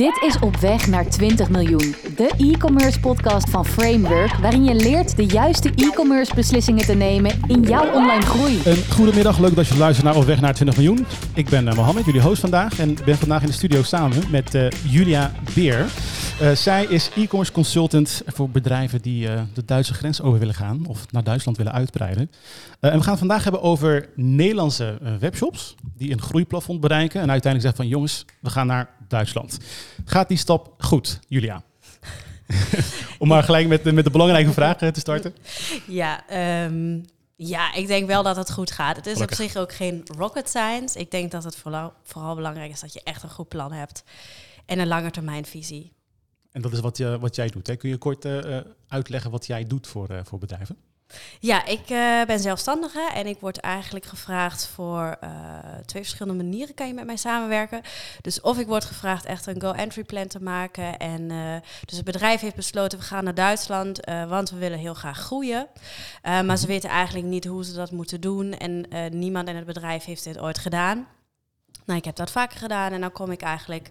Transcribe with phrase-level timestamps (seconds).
[0.00, 5.16] Dit is Op Weg naar 20 miljoen, de e-commerce podcast van Framework, waarin je leert
[5.16, 8.60] de juiste e-commerce beslissingen te nemen in jouw online groei.
[8.64, 11.06] Een goedemiddag, leuk dat je luistert naar Op Weg naar 20 miljoen.
[11.34, 14.54] Ik ben uh, Mohammed, jullie host vandaag en ben vandaag in de studio samen met
[14.54, 15.86] uh, Julia Beer.
[16.40, 21.12] Uh, zij is e-commerce consultant voor bedrijven die de Duitse grens over willen gaan of
[21.12, 22.30] naar Duitsland willen uitbreiden.
[22.80, 27.62] en we gaan het vandaag hebben over Nederlandse webshops die een groeiplafond bereiken en uiteindelijk
[27.62, 29.58] zeggen van jongens, we gaan naar Duitsland.
[30.04, 31.62] Gaat die stap goed, Julia?
[33.18, 35.34] Om maar gelijk met, de, met de belangrijke vraag te starten.
[35.86, 36.22] Ja,
[36.64, 37.04] um,
[37.36, 38.96] ja, ik denk wel dat het goed gaat.
[38.96, 39.38] Het is Gelukkig.
[39.38, 40.98] op zich ook geen rocket science.
[40.98, 44.04] Ik denk dat het vooral, vooral belangrijk is dat je echt een goed plan hebt
[44.66, 45.92] en een langetermijnvisie.
[46.52, 47.66] En dat is wat, je, wat jij doet.
[47.66, 47.76] Hè?
[47.76, 50.76] Kun je kort uh, uitleggen wat jij doet voor, voor bedrijven?
[51.40, 55.30] Ja, ik uh, ben zelfstandige en ik word eigenlijk gevraagd voor uh,
[55.84, 57.80] twee verschillende manieren kan je met mij samenwerken.
[58.20, 60.98] Dus of ik word gevraagd echt een go-entry plan te maken.
[60.98, 64.94] En uh, dus het bedrijf heeft besloten, we gaan naar Duitsland, want we willen heel
[64.94, 65.66] graag groeien.
[66.22, 68.86] maar ze weten eigenlijk niet hoe ze dat moeten doen en
[69.18, 71.06] niemand in het bedrijf heeft dit ooit gedaan.
[71.90, 73.90] Nou, ik heb dat vaker gedaan en dan kom ik eigenlijk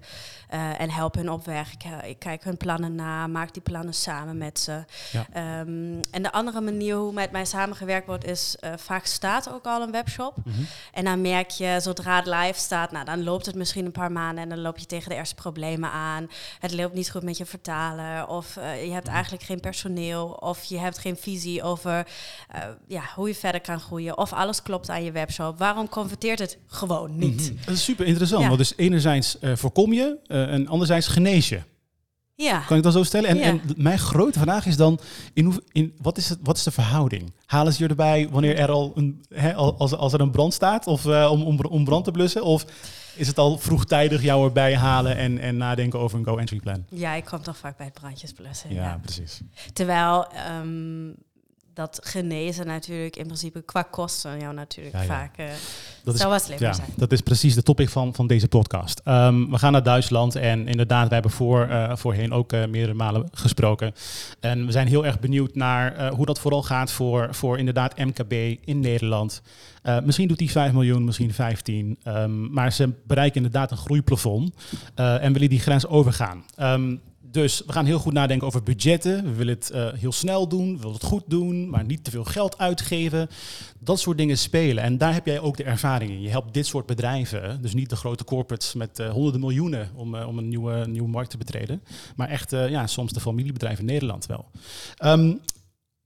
[0.54, 1.74] uh, en help hun op weg.
[1.74, 4.84] Ik, uh, ik, kijk hun plannen na, maak die plannen samen met ze.
[5.12, 5.60] Ja.
[5.60, 9.66] Um, en de andere manier hoe met mij samengewerkt wordt, is uh, vaak staat ook
[9.66, 10.36] al een webshop.
[10.44, 10.68] Mm -hmm.
[10.94, 14.12] En dan merk je, zodra het live staat, nou, dan loopt het misschien een paar
[14.12, 16.30] maanden en dan loop je tegen de eerste problemen aan.
[16.60, 20.80] Het loopt niet goed met je vertalen, of je hebt eigenlijk geen personeel, of je
[20.80, 22.08] hebt geen visie over
[22.88, 25.58] ja, hoe je verder kan groeien, of alles klopt aan je webshop.
[25.58, 27.52] Waarom converteert het gewoon niet?
[27.52, 27.76] Mm -hmm.
[27.90, 31.60] Super interessant, want dus enerzijds voorkom je uh, en anderzijds genees je.
[32.36, 32.60] Ja.
[32.60, 33.30] Kan ik dat zo stellen?
[33.30, 33.44] En, ja.
[33.44, 35.00] en mijn grote vraag is dan,
[35.34, 37.34] in hoe, in, wat, is het, wat is de verhouding?
[37.46, 40.88] Halen ze je erbij wanneer er al een, hè, als, als er een brand staat
[40.88, 42.44] of uh, om, om, om brand te blussen?
[42.44, 42.66] Of
[43.16, 46.86] is het al vroegtijdig jou erbij halen en, en nadenken over een go-entry plan?
[46.90, 48.74] Ja, ik kom toch vaak bij het brandjes blussen.
[48.74, 49.00] Ja, ja.
[49.02, 49.42] precies.
[49.74, 50.28] Terwijl...
[50.62, 51.16] Um,
[51.80, 55.08] dat genezen natuurlijk in principe qua kosten jou natuurlijk ja, ja.
[55.08, 55.46] vaak uh,
[56.04, 56.88] dat zou wat slimmer ja, zijn.
[56.96, 59.02] Dat is precies de topic van, van deze podcast.
[59.06, 62.94] Um, we gaan naar Duitsland en inderdaad, wij hebben voor, uh, voorheen ook uh, meerdere
[62.94, 63.94] malen gesproken.
[64.40, 68.34] En we zijn heel erg benieuwd naar hoe dat vooral gaat voor, voor inderdaad MKB
[68.66, 69.42] in Nederland.
[70.04, 71.98] misschien doet die 5 miljoen, misschien 15.
[72.04, 74.54] Um, maar ze bereiken inderdaad een groeiplafond
[74.96, 76.44] en willen die grens overgaan.
[76.60, 77.02] Um,
[77.32, 79.24] dus we gaan heel goed nadenken over budgetten.
[79.24, 82.12] We willen het uh, heel snel doen, we willen het goed doen, maar niet te
[82.12, 83.30] veel geld uitgeven.
[83.80, 84.84] Dat soort dingen spelen.
[84.84, 86.22] En daar heb jij ook de ervaring in.
[86.22, 90.16] Je helpt dit soort bedrijven, dus niet de grote corporates met uh, honderden miljoenen om,
[90.16, 91.84] uh, om een nieuwe, nieuwe markt te betreden,
[92.16, 94.46] maar echt ja, soms de familiebedrijven in Nederland wel.
[95.04, 95.40] Um,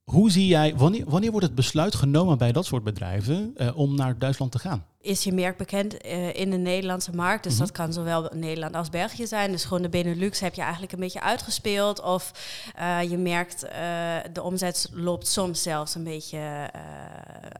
[0.04, 4.20] hoe zie jij, wanneer, wanneer wordt het besluit genomen bij dat soort bedrijven om naar
[4.20, 4.86] Duitsland te gaan?
[5.03, 7.44] Is je merk bekend uh, in de Nederlandse markt.
[7.44, 7.68] Dus mm -hmm.
[7.68, 9.52] dat kan zowel Nederland als België zijn.
[9.52, 12.02] Dus gewoon de Benelux heb je eigenlijk een beetje uitgespeeld.
[12.02, 12.31] Of
[12.80, 13.69] uh, je merkt, uh,
[14.34, 16.72] de omzet loopt soms zelfs een beetje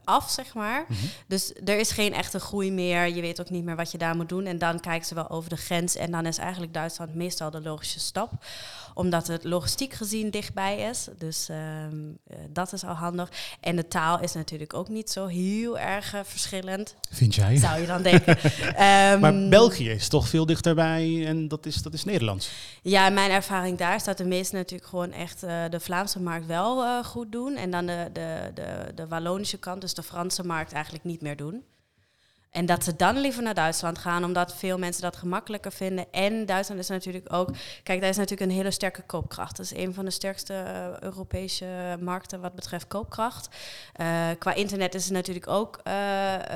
[0.04, 0.84] af, zeg maar.
[0.88, 1.08] Mm -hmm.
[1.26, 3.14] Dus er is geen echte groei meer.
[3.14, 4.46] Je weet ook niet meer wat je daar moet doen.
[4.46, 5.96] En dan kijken ze wel over de grens.
[5.96, 8.32] En dan is eigenlijk Duitsland meestal de logische stap.
[8.94, 11.08] Omdat het logistiek gezien dichtbij is.
[11.18, 11.48] Dus
[12.50, 13.30] dat is al handig.
[13.60, 16.94] En de taal is natuurlijk ook niet zo heel erg verschillend.
[17.10, 18.38] Vind Zou je dan denken.
[18.38, 22.50] um, maar België is toch veel dichterbij en dat is, dat is Nederlands.
[22.82, 26.46] Ja, mijn ervaring daar is dat de meesten natuurlijk gewoon echt uh, de Vlaamse markt
[26.46, 27.56] wel uh, goed doen.
[27.56, 31.36] En dan de, de, de, de Wallonische kant, dus de Franse markt, eigenlijk niet meer
[31.36, 31.62] doen.
[32.54, 36.06] En dat ze dan liever naar Duitsland gaan, omdat veel mensen dat gemakkelijker vinden.
[36.10, 37.50] En Duitsland is natuurlijk ook,
[37.82, 39.56] kijk, daar is natuurlijk een hele sterke koopkracht.
[39.56, 41.66] Dat is een van de sterkste uh, Europese
[42.00, 43.48] markten wat betreft koopkracht.
[44.00, 44.06] Uh,
[44.38, 45.94] qua internet is het natuurlijk ook uh,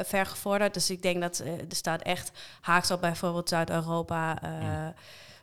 [0.05, 0.75] ver gevorderd.
[0.75, 2.31] Dus ik denk dat er staat echt
[2.61, 4.39] haaks op bijvoorbeeld Zuid-Europa.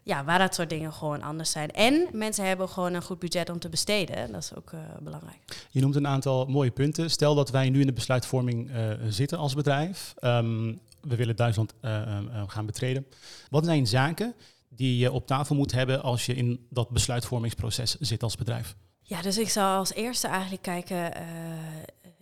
[0.05, 1.71] Ja, waar dat soort dingen gewoon anders zijn.
[1.71, 4.31] En mensen hebben gewoon een goed budget om te besteden.
[4.31, 5.67] Dat is ook uh, belangrijk.
[5.69, 7.09] Je noemt een aantal mooie punten.
[7.09, 10.13] Stel dat wij nu in de besluitvorming uh, zitten als bedrijf.
[10.21, 12.17] Um, we willen Duitsland uh,
[12.47, 13.05] gaan betreden.
[13.49, 14.33] Wat zijn zaken
[14.69, 18.75] die je op tafel moet hebben als je in dat besluitvormingsproces zit als bedrijf?
[19.01, 21.11] Ja, dus ik zou als eerste eigenlijk kijken,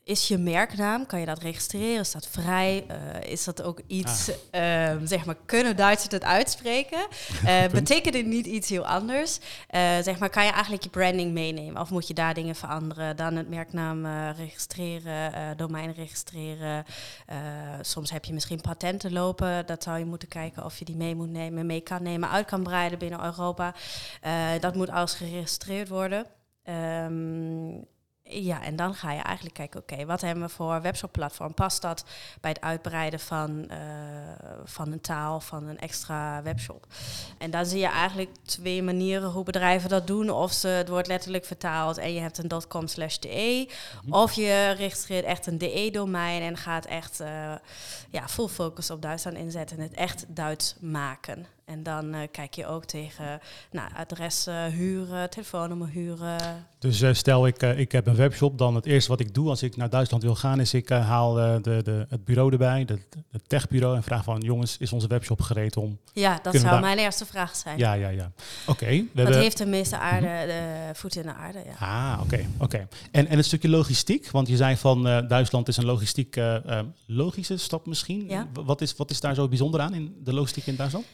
[0.05, 1.99] is je merknaam, kan je dat registreren?
[1.99, 2.85] Is dat vrij?
[2.91, 4.95] Uh, is dat ook iets, ah.
[4.95, 7.07] uh, zeg maar, kunnen Duitsers het uitspreken?
[7.43, 9.39] Uh, betekent het niet iets heel anders?
[9.67, 11.81] Eh, zeg maar, kan je eigenlijk je branding meenemen?
[11.81, 13.15] Of moet je daar dingen veranderen?
[13.15, 16.85] Dan het merknaam registreren, domein registreren.
[17.81, 19.65] soms heb je misschien patenten lopen.
[19.65, 22.45] Dat zou je moeten kijken of je die mee moet nemen, mee kan nemen, uit
[22.45, 23.73] kan breiden binnen Europa.
[24.59, 26.25] dat moet alles geregistreerd worden.
[26.63, 27.87] Um,
[28.25, 31.53] Ja, en dan ga je eigenlijk kijken, oké, wat hebben we voor webshopplatform?
[31.53, 32.05] Past dat
[32.41, 33.77] bij het uitbreiden van, uh,
[34.63, 36.87] van een taal, van een extra webshop?
[37.37, 40.29] En dan zie je eigenlijk twee manieren hoe bedrijven dat doen.
[40.29, 43.69] Of ze, het wordt letterlijk vertaald en je hebt een .com slash de.
[44.03, 44.13] Mhm.
[44.13, 47.55] Of je registreert echt een de-domein en gaat echt uh,
[48.09, 51.45] ja, full focus op Duitsland inzetten en het echt Duits maken.
[51.65, 53.39] En dan uh, kijk je ook tegen
[53.71, 56.65] nou, adressen huren, telefoonnummer huren.
[56.79, 59.49] Dus uh, stel ik, uh, ik heb een webshop, dan het eerste wat ik doe
[59.49, 62.87] als ik naar Duitsland wil gaan, is ik haal de, de, het bureau erbij,
[63.31, 65.99] het techbureau, en vraag van jongens, is onze webshop gereed om...
[66.13, 67.77] Ja, dat zou mijn eerste vraag zijn.
[67.77, 68.31] Ja, ja, ja.
[68.67, 68.83] Oké.
[68.83, 69.41] Okay, dat hebben...
[69.41, 70.47] heeft de meeste aarde, mhm.
[70.47, 71.73] de voet in de aarde, ja.
[71.79, 72.33] Ah, oké.
[72.33, 72.87] Okay, oké.
[73.11, 76.39] En, en een stukje logistiek, want je zei van Duitsland is een logistiek
[77.07, 78.25] logische stap misschien.
[78.27, 78.47] Ja.
[78.53, 81.05] Wat, is, wat is daar zo bijzonder aan in de logistiek in Duitsland?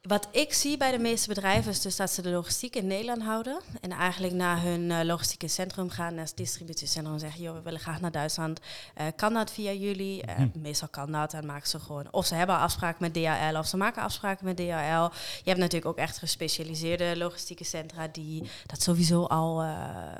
[0.00, 3.22] Wat ik zie bij de meeste bedrijven is dus dat ze de logistiek in Nederland
[3.22, 3.60] houden.
[3.80, 7.62] En eigenlijk naar hun uh, logistieke centrum gaan, naar het distributiecentrum en zeggen, joh, we
[7.62, 8.60] willen graag naar Duitsland.
[9.00, 10.22] Uh, kan dat via jullie?
[10.26, 12.06] Uh, Meestal kan dat en maken ze gewoon.
[12.10, 15.16] Of ze hebben afspraken met DHL of ze maken afspraken met DHL.
[15.42, 19.64] Je hebt natuurlijk ook echt gespecialiseerde logistieke centra die dat sowieso al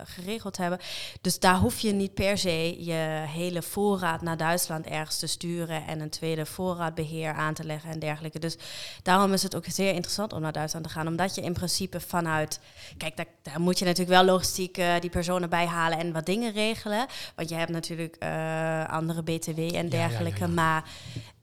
[0.04, 0.78] geregeld hebben.
[1.20, 5.86] Dus daar hoef je niet per se je hele voorraad naar Duitsland ergens te sturen
[5.86, 8.38] en een tweede voorraadbeheer aan te leggen en dergelijke.
[8.38, 8.56] Dus
[9.02, 11.06] daarom is het ook zeer interessant om naar Duitsland te gaan.
[11.06, 12.60] Omdat je in principe vanuit...
[12.96, 16.26] Kijk, daar, daar moet je natuurlijk wel logistiek uh, die personen bij halen en wat
[16.26, 17.06] dingen regelen.
[17.34, 20.48] Want je hebt natuurlijk uh, andere BTW en dergelijke.
[20.48, 20.84] maar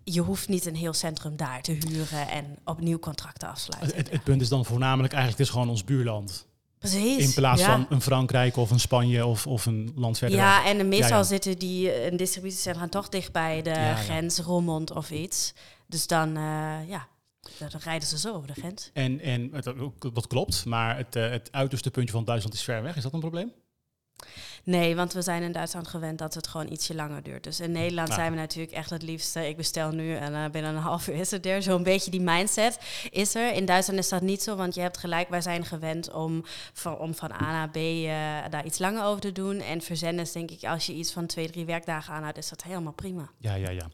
[0.03, 3.97] je hoeft niet een heel centrum daar te huren en opnieuw contracten afsluiten.
[3.97, 6.47] Het, het, punt is dan voornamelijk eigenlijk, het is gewoon ons buurland.
[6.79, 7.27] Precies.
[7.27, 10.38] In plaats van een Frankrijk of een Spanje of, of een land verder.
[10.38, 15.12] Ja, en meestal zitten die eh, een distributiecentra toch dicht bij de grens, Roermond of
[15.12, 15.53] iets.
[15.88, 17.07] Dus dan, uh, ja,
[17.57, 18.89] dan rijden ze zo over de grens.
[18.94, 19.51] En, en
[20.13, 22.95] dat klopt, maar het, uh, het uiterste puntje van Duitsland is ver weg.
[22.95, 23.51] Is dat een probleem?
[24.67, 27.43] Nee, want we zijn in Duitsland gewend dat het gewoon ietsje langer duurt.
[27.43, 29.47] Dus in Nederland zijn we natuurlijk echt het liefste.
[29.47, 31.61] Ik bestel nu en uh, binnen een half uur is het er.
[31.61, 32.79] Zo'n beetje die mindset
[33.09, 33.53] is er.
[33.53, 36.43] In Duitsland is dat niet zo, want je hebt gelijk, wij zijn gewend om
[36.73, 38.11] van, om van A naar B uh,
[38.49, 39.59] daar iets langer over te doen.
[39.59, 42.63] En verzenden is denk ik, als je iets van twee, drie werkdagen aanhoudt, is dat
[42.63, 43.29] helemaal prima.
[43.37, 43.85] Ja, ja, ja.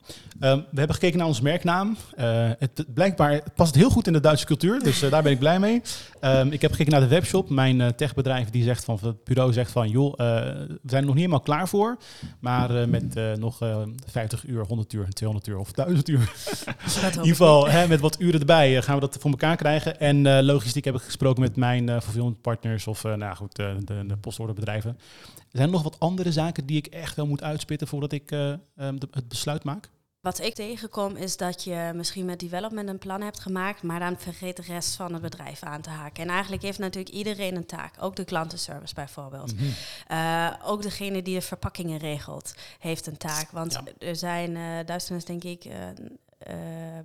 [0.51, 1.97] Um, we hebben gekeken naar ons merknaam.
[2.19, 5.39] Uh, het, blijkbaar het past heel goed in de Duitse cultuur, dus daar ben ik
[5.39, 5.81] blij mee.
[6.21, 7.49] Um, ik heb gekeken naar de webshop.
[7.49, 10.13] Mijn techbedrijf die zegt van, het bureau zegt van, joh,
[10.68, 11.98] we zijn er nog niet helemaal klaar voor.
[12.39, 16.19] Maar uh, met uh, nog uh, 50 uur, 100 uur, 200 uur of 1000 uur.
[17.01, 20.00] in ieder geval, hè, met wat uren erbij gaan we dat voor elkaar krijgen.
[20.00, 24.18] En logistiek heb ik gesproken met mijn uh, fulfillment partners of nou goed, de, de
[24.18, 24.98] postorderbedrijven.
[25.51, 28.59] Zijn er nog wat andere zaken die ik echt wel moet uitspitten voordat ik de,
[29.12, 29.89] het besluit maak?
[30.23, 34.19] Wat ik tegenkom is dat je misschien met development een plan hebt gemaakt, maar dan
[34.19, 36.23] vergeet de rest van het bedrijf aan te haken.
[36.23, 39.55] En eigenlijk heeft natuurlijk iedereen een taak, ook de klantenservice bijvoorbeeld.
[39.55, 39.65] Mhm.
[40.11, 43.51] uh, ook degene die de verpakkingen regelt, heeft een taak.
[43.51, 45.73] Want er zijn, uh, is denk ik uh,
[46.50, 46.56] uh,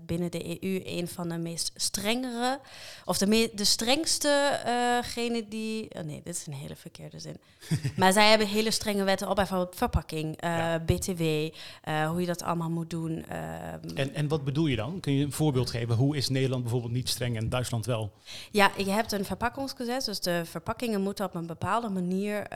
[0.07, 2.61] binnen de EU een van de meest strengere,
[3.05, 4.61] of de, de strengste
[5.17, 5.89] uh, die.
[5.95, 7.37] Oh nee, dit is een hele verkeerde zin.
[7.97, 10.79] maar zij hebben hele strenge wetten op bijvoorbeeld verpakking, uh, ja.
[10.79, 11.23] BTW,
[12.09, 13.25] hoe je dat allemaal moet doen.
[13.29, 13.97] Ehm.
[13.97, 15.01] en, en wat bedoel je dan?
[15.01, 15.95] Kun je een voorbeeld geven?
[15.97, 18.13] Hoe is Nederland bijvoorbeeld niet streng en Duitsland wel?
[18.51, 22.47] Ja, je hebt een verpakkingsgezet, dus de verpakkingen moeten op een bepaalde manier,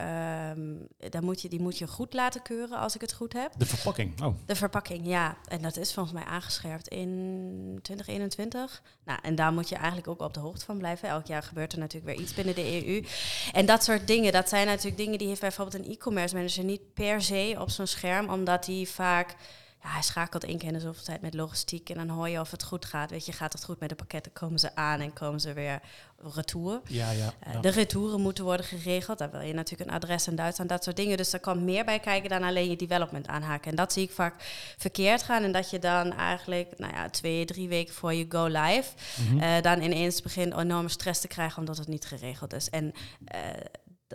[0.49, 3.51] um, dan moet je, die moet je goed laten keuren als ik het goed heb.
[3.57, 4.35] De verpakking, oh.
[4.45, 5.37] De verpakking, ja.
[5.47, 8.81] En dat is volgens mij aangescherpt in 2021.
[9.05, 11.09] Nou, en daar moet je eigenlijk ook op de hoogte van blijven.
[11.09, 13.03] Elk jaar gebeurt er natuurlijk weer iets binnen de EU.
[13.51, 16.93] En dat soort dingen, dat zijn natuurlijk dingen die heeft bijvoorbeeld een e-commerce manager niet
[16.93, 19.35] per se op zijn scherm, omdat die vaak
[19.83, 22.39] ja, hij schakelt één keer in de zoveel tijd met logistiek en dan hoor je
[22.39, 23.09] of het goed gaat.
[23.09, 24.33] Weet je, gaat het goed met de pakketten?
[24.33, 25.79] Komen ze aan en komen ze weer
[26.35, 26.81] retour?
[26.87, 29.17] Ja, ja, uh, de retouren moeten worden geregeld.
[29.17, 31.17] Daar wil je natuurlijk een adres in Duitsland, dat soort dingen.
[31.17, 33.69] Dus er kan meer bij kijken dan alleen je development aanhaken.
[33.69, 34.35] En dat zie ik vaak
[34.77, 35.43] verkeerd gaan.
[35.43, 39.27] En dat je dan eigenlijk, nou ja, twee, drie weken voor je go live, mm
[39.27, 39.41] -hmm.
[39.41, 42.69] uh, dan ineens begint enorme stress te krijgen omdat het niet geregeld is.
[42.69, 42.93] En
[43.35, 43.39] uh,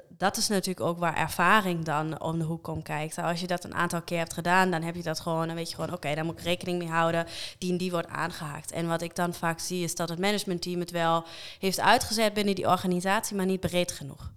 [0.09, 3.19] dat is natuurlijk ook waar ervaring dan om de hoek komt kijkt.
[3.19, 5.69] Als je dat een aantal keer hebt gedaan, dan heb je dat gewoon, dan weet
[5.69, 7.27] je gewoon, oké, okay, daar moet ik rekening mee houden.
[7.59, 8.73] Die en die wordt aangehaakt.
[8.73, 11.25] En wat ik dan vaak zie, is dat het managementteam het wel
[11.59, 14.31] heeft uitgezet binnen die organisatie, maar niet breed genoeg.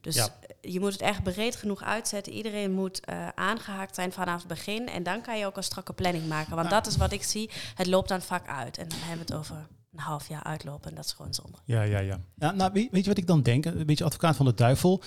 [0.00, 0.28] Dus ja.
[0.60, 2.32] je moet het echt breed genoeg uitzetten.
[2.32, 4.88] Iedereen moet uh, aangehaakt zijn vanaf het begin.
[4.88, 6.56] En dan kan je ook een strakke planning maken.
[6.56, 6.82] Want nou.
[6.82, 7.50] dat is wat ik zie.
[7.74, 8.78] Het loopt dan vaak uit.
[8.78, 9.66] En dan hebben we het over
[9.96, 10.88] een half jaar uitlopen.
[10.88, 11.58] En dat is gewoon zonde.
[11.64, 12.18] Ja, ja, ja.
[12.34, 13.64] ja nou, weet, weet je wat ik dan denk?
[13.64, 15.02] Een beetje advocaat van de duivel.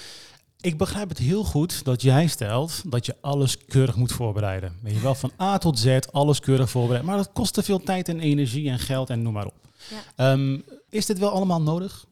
[0.62, 4.78] Ik begrijp het heel goed dat jij stelt dat je alles keurig moet voorbereiden.
[4.82, 7.10] Weet je wel, van A tot Z alles keurig voorbereiden.
[7.10, 9.56] Maar dat kost te veel tijd en energie en geld en noem maar op.
[10.18, 10.32] Ja.
[10.32, 12.06] Um, is dit wel allemaal nodig?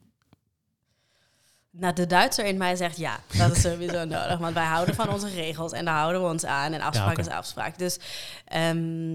[1.70, 4.38] Nou, de Duitser in mij zegt ja, dat is sowieso nodig.
[4.38, 6.72] Want wij houden van onze regels en daar houden we ons aan.
[6.72, 7.78] En afspraak is afspraak.
[7.78, 7.98] Dus
[8.44, 9.12] ehm,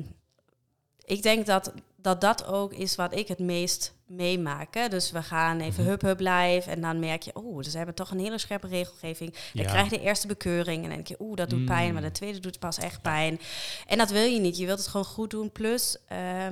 [1.05, 4.73] ik denk dat, dat dat ook is wat ik het meest meemaak.
[4.73, 4.87] hè.
[4.87, 5.91] Dus we gaan even Mhm.
[5.91, 6.69] hup hup live.
[6.69, 9.33] En dan merk je, oh, dus ze hebben toch een hele scherpe regelgeving.
[9.53, 10.75] Dan krijg je de eerste bekeuring.
[10.77, 11.87] En dan denk je, oeh, dat doet pijn.
[11.87, 11.93] Mm.
[11.93, 13.39] Maar de tweede doet pas echt pijn.
[13.87, 14.57] En dat wil je niet.
[14.57, 15.51] Je wilt het gewoon goed doen.
[15.51, 16.47] Plus, eh,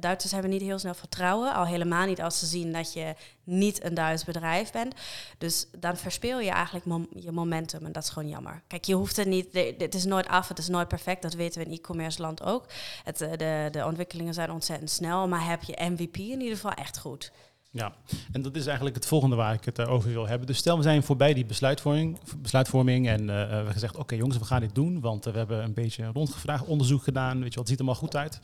[0.00, 1.54] Duitsers hebben niet heel snel vertrouwen.
[1.54, 4.94] Al helemaal niet als ze zien dat je niet een Duits bedrijf bent.
[5.38, 7.84] Dus dan verspeel je eigenlijk mom- je momentum.
[7.84, 8.62] En dat is gewoon jammer.
[8.66, 9.48] Kijk, je hoeft het niet...
[9.78, 11.22] Het is nooit af, het is nooit perfect.
[11.22, 12.64] Dat weten we in e-commerce land ook.
[13.04, 15.28] Het, eh, de, de ontwikkelingen zijn ontzettend snel.
[15.28, 17.32] Maar heb je MVP in ieder geval echt goed.
[17.70, 17.94] Ja,
[18.32, 20.46] en dat is eigenlijk het volgende waar ik het eh, over wil hebben.
[20.46, 24.38] Dus stel, we zijn voorbij die besluitvorming, besluitvorming en eh, we hebben gezegd, oké jongens,
[24.38, 27.58] we gaan dit doen, want eh, we hebben een beetje rondgevraagd, onderzoek gedaan, weet je
[27.58, 28.40] wat, ziet er maar goed uit.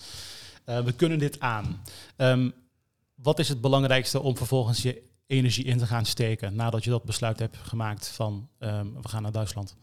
[0.65, 1.83] Eh, we kunnen dit aan.
[2.17, 2.51] Ehm,
[3.15, 7.05] wat is het belangrijkste om vervolgens je energie in te gaan steken nadat je dat
[7.05, 9.77] besluit hebt gemaakt van ehm, we gaan naar Duitsland?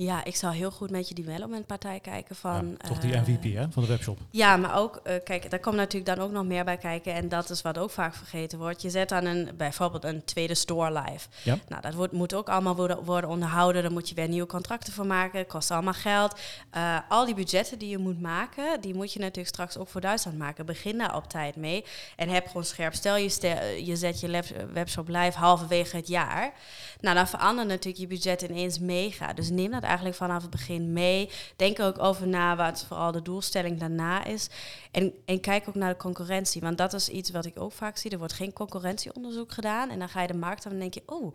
[0.00, 2.76] Ja, ik zal heel goed met je developmentpartij kijken van...
[2.78, 4.18] Ja, toch die eh, MVP hè, van de webshop.
[4.30, 7.14] Ja, maar ook, eh, kijk, daar komt natuurlijk dan ook nog meer bij kijken.
[7.14, 8.82] En dat is wat ook vaak vergeten wordt.
[8.82, 11.28] Je zet dan een, bijvoorbeeld een tweede store live.
[11.42, 11.58] Ja.
[11.68, 13.82] Nou, dat wordt, moet ook allemaal worden, worden onderhouden.
[13.82, 15.46] Daar moet je weer nieuwe contracten voor maken.
[15.46, 16.40] Kost allemaal geld.
[16.70, 20.00] Eh, al die budgetten die je moet maken, die moet je natuurlijk straks ook voor
[20.00, 20.66] Duitsland maken.
[20.66, 21.84] Begin daar op tijd mee.
[22.16, 22.94] En heb gewoon scherp.
[22.94, 26.52] Stel je, stel, je zet je webshop live halverwege het jaar.
[27.00, 29.32] Nou, dan verandert natuurlijk je budget ineens mega.
[29.32, 31.30] Dus neem dat eigenlijk vanaf het begin mee.
[31.56, 34.48] Denk er ook over na wat vooral de doelstelling daarna is.
[34.90, 36.60] En, en kijk ook naar de concurrentie.
[36.60, 38.10] Want dat is iets wat ik ook vaak zie.
[38.10, 39.90] Er wordt geen concurrentieonderzoek gedaan.
[39.90, 41.02] En dan ga je de markt aan en denk je...
[41.06, 41.34] oh,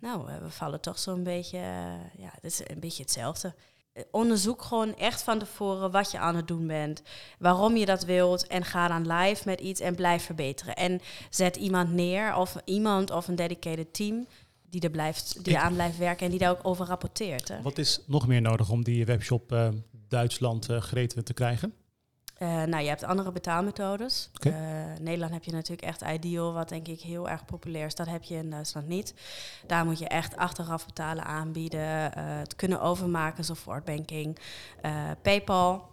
[0.00, 1.58] nou, eh, we vallen toch zo'n beetje...
[1.58, 3.54] eh, ja, dit is een beetje hetzelfde.
[3.92, 7.02] Eh, Onderzoek gewoon echt van tevoren wat je aan het doen bent.
[7.38, 8.46] Waarom je dat wilt.
[8.46, 10.74] En ga dan live met iets en blijf verbeteren.
[10.74, 14.26] En zet iemand neer, of iemand of een dedicated team...
[14.72, 17.48] die er blijft, die aan blijft werken en die daar ook over rapporteert.
[17.48, 17.62] Hè.
[17.62, 19.68] Wat is nog meer nodig om die webshop eh,
[20.08, 21.74] Duitsland gretig te krijgen?
[22.34, 24.30] Eh, nou, je hebt andere betaalmethodes.
[25.00, 27.94] Nederland heb je natuurlijk echt Ideal, wat denk ik heel erg populair is.
[27.94, 29.14] Dat heb je in Duitsland niet.
[29.66, 34.38] Daar moet je echt achteraf betalen aanbieden, het kunnen overmaken, support banking,
[35.22, 35.90] PayPal.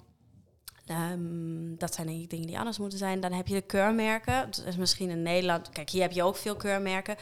[0.86, 3.20] Ehm, dat zijn denk ik dingen die anders moeten zijn.
[3.20, 4.46] Dan heb je de keurmerken.
[4.46, 5.70] Dat is misschien in Nederland.
[5.70, 7.16] Kijk, hier heb je ook veel keurmerken.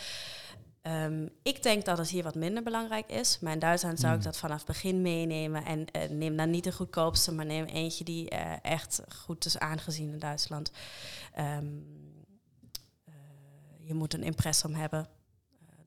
[0.88, 3.40] Ehm, ik denk dat het hier wat minder belangrijk is.
[3.40, 4.32] Maar in Duitsland zou ik Hmm.
[4.32, 5.66] dat vanaf het begin meenemen.
[5.66, 9.60] En eh, neem dan niet de goedkoopste, maar neem eentje die eh, echt goed is
[9.60, 10.72] aangezien in Duitsland.
[11.34, 11.66] Ehm,
[13.06, 13.14] eh,
[13.78, 15.08] je moet een impressum hebben.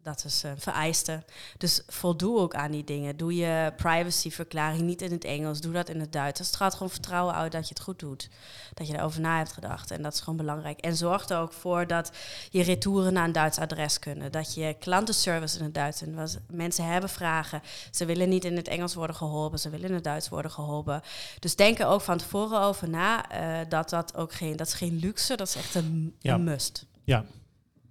[0.02, 1.22] Eh, dat is een vereiste.
[1.58, 3.16] Dus voldoe ook aan die dingen.
[3.16, 6.38] Doe je privacyverklaring niet in het Engels, doe dat in het Duits.
[6.38, 8.28] Het straalt gewoon vertrouwen uit dat je het goed doet.
[8.74, 9.90] Dat je erover na hebt gedacht.
[9.90, 10.78] En dat is gewoon belangrijk.
[10.80, 12.10] En zorg er ook voor dat
[12.50, 14.32] je retouren naar een Duits adres kunnen.
[14.32, 16.02] Dat je klantenservice in het Duits.
[16.02, 17.62] En mensen hebben vragen.
[17.90, 19.58] Ze willen niet in het Engels worden geholpen.
[19.58, 21.02] Ze willen in het Duits worden geholpen.
[21.38, 23.28] Dus denk er ook van tevoren over na.
[23.30, 25.36] eh, dat dat ook geen, dat is geen luxe.
[25.36, 26.34] Dat is echt een, Ja.
[26.34, 26.86] een must.
[27.04, 27.24] Ja.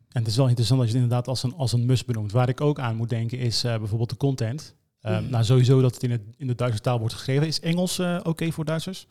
[0.10, 2.32] En het is wel interessant als je het inderdaad als een, als een must benoemt.
[2.32, 4.76] Waar ik ook aan moet denken is eh, bijvoorbeeld de content.
[5.02, 5.30] Eh, Mhm.
[5.30, 7.48] Nou, sowieso dat het in, het in de Duitse taal wordt geschreven.
[7.48, 9.08] Is Engels eh, oké voor Duitsers?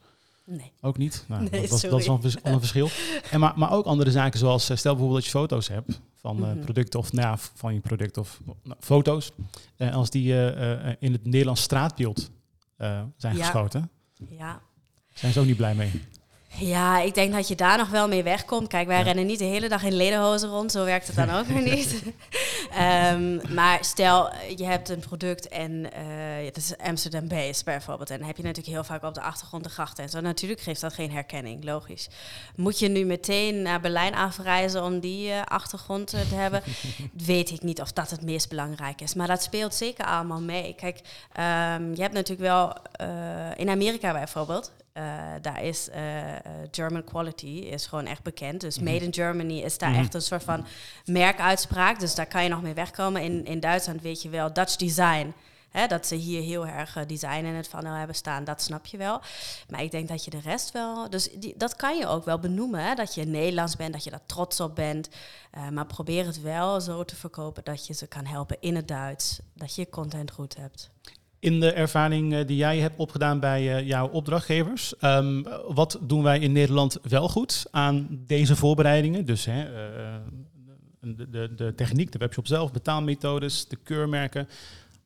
[0.46, 0.72] Nee.
[0.80, 1.24] Ook niet?
[1.28, 2.88] Nou, Nee, dat, dat is wel een, vers- al een verschil.
[3.30, 6.36] En maar, maar ook andere zaken zoals, eh, stel bijvoorbeeld dat je foto's hebt van
[6.36, 6.58] Mhm.
[6.58, 9.30] producten of nou, ja, van je product of nou, foto's.
[9.76, 10.32] En als die
[10.98, 12.30] in het Nederlands straatbeeld
[13.16, 13.42] zijn Ja.
[13.44, 13.90] geschoten,
[14.30, 14.60] Ja.
[15.14, 15.90] zijn ze ook niet blij mee.
[16.60, 18.68] Ja, ik denk dat je daar nog wel mee wegkomt.
[18.68, 19.02] Kijk, wij Ja.
[19.02, 20.72] rennen niet de hele dag in lederhozen rond.
[20.72, 22.02] Zo werkt het dan ook weer niet.
[22.72, 26.02] Ehm, maar stel, je hebt een product en eh,
[26.44, 28.10] het is Amsterdam Base bijvoorbeeld.
[28.10, 30.20] En dan heb je natuurlijk heel vaak op de achtergrond de grachten en zo.
[30.20, 32.08] Natuurlijk geeft dat geen herkenning, logisch.
[32.56, 36.62] Moet je nu meteen naar Berlijn afreizen om die eh, achtergrond eh, te hebben?
[37.26, 39.14] Weet ik niet of dat het meest belangrijk is.
[39.14, 40.74] Maar dat speelt zeker allemaal mee.
[40.74, 41.00] Kijk,
[41.32, 42.72] ehm, je hebt natuurlijk wel
[43.56, 44.72] in Amerika bijvoorbeeld.
[44.98, 45.04] Eh,
[45.40, 46.40] daar is eh, eh,
[46.70, 48.60] German quality is gewoon echt bekend.
[48.60, 49.98] Dus Made in Germany is daar Mhm.
[49.98, 50.66] echt een soort van
[51.04, 52.00] merkuitspraak.
[52.00, 53.22] Dus daar kan je nog mee wegkomen.
[53.22, 55.34] In, in Duitsland weet je wel Dutch design.
[55.70, 58.96] Hè, dat ze hier heel erg design in het funnel hebben staan, dat snap je
[58.96, 59.20] wel.
[59.68, 61.10] Maar ik denk dat je de rest wel...
[61.10, 64.10] Dus die, dat kan je ook wel benoemen, hè, dat je Nederlands bent, dat je
[64.10, 65.08] daar trots op bent.
[65.72, 69.40] Maar probeer het wel zo te verkopen dat je ze kan helpen in het Duits.
[69.54, 70.90] Dat je content goed hebt.
[71.40, 76.22] In de ervaring eh, die jij hebt opgedaan bij eh, jouw opdrachtgevers, ehm, wat doen
[76.22, 79.24] wij in Nederland wel goed aan deze voorbereidingen?
[79.24, 80.14] Dus hè, eh,
[81.00, 84.48] de, de, de techniek, de webshop zelf, betaalmethodes, de keurmerken.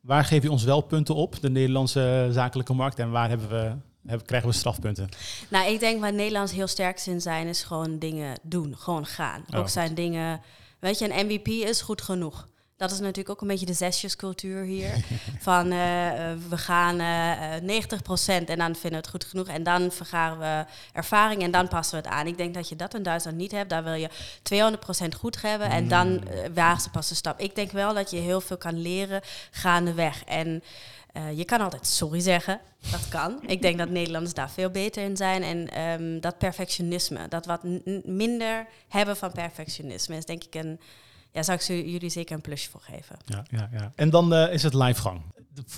[0.01, 3.75] Waar geef je ons wel punten op, de Nederlandse zakelijke markt, en waar hebben we,
[4.05, 5.09] hebben, krijgen we strafpunten?
[5.49, 8.77] Nou, ik denk waar Nederlands heel sterk in zijn, is gewoon dingen doen.
[8.77, 9.45] Gewoon gaan.
[9.49, 10.41] Oh, ook zijn dingen...
[10.79, 12.47] Weet je, een MVP is goed genoeg.
[12.77, 14.91] Dat is natuurlijk ook een beetje de zesjescultuur hier.
[15.39, 15.79] Van uh,
[16.49, 19.47] we gaan uh, 90% en dan vinden we het goed genoeg.
[19.47, 22.27] En dan vergaren we ervaring en dan passen we het aan.
[22.27, 23.69] Ik denk dat je dat in Duitsland niet hebt.
[23.69, 24.09] Daar wil je
[25.05, 26.21] 200% goed hebben en dan uh,
[26.53, 27.39] wagen ze pas de stap.
[27.39, 30.23] Ik denk wel dat je heel veel kan leren gaandeweg.
[30.23, 30.63] En
[31.17, 32.59] uh, je kan altijd sorry zeggen.
[32.91, 33.39] Dat kan.
[33.45, 35.43] Ik denk dat Nederlanders daar veel beter in zijn.
[35.43, 37.63] En um, dat perfectionisme, dat wat
[38.03, 40.79] minder hebben van perfectionisme, is denk ik een.
[41.33, 43.17] Ja, zou ik jullie zeker een plusje voor geven.
[43.25, 43.91] Ja, ja, ja.
[43.95, 45.21] En dan uh, is het livegang.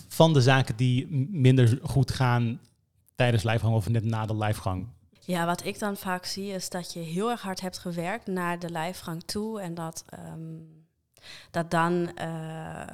[0.08, 2.60] Van de zaken die minder goed gaan
[3.16, 4.88] tijdens livegang of net na de livegang.
[5.20, 8.60] Ja, wat ik dan vaak zie is dat je heel erg hard hebt gewerkt naar
[8.60, 9.62] de livegang toe.
[9.62, 10.86] En dat, um,
[11.52, 12.86] dat dan uh,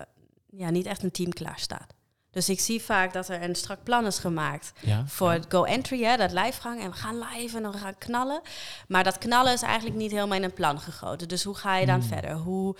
[0.49, 1.93] ja, niet echt een team klaar staat.
[2.31, 6.03] Dus ik zie vaak dat er een strak plan is gemaakt ja, voor het go-entry,
[6.03, 6.81] hè, dat livegang.
[6.81, 8.41] En we gaan live en we gaan knallen.
[8.87, 11.27] Maar dat knallen is eigenlijk niet helemaal in een plan gegoten.
[11.27, 12.07] Dus hoe ga je dan Hmm.
[12.07, 12.31] verder?
[12.31, 12.75] Hoe,